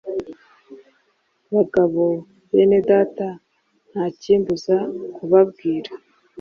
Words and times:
Bagabo 1.53 2.03
bene 2.51 2.79
Data, 2.89 3.27
nta 3.91 4.05
kimbuza 4.19 4.75
kubabwira, 5.15 5.91